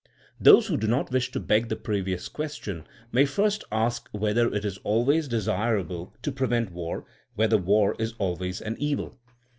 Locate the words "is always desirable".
4.65-6.11